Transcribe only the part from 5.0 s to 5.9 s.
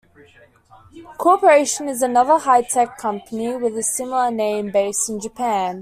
in Japan.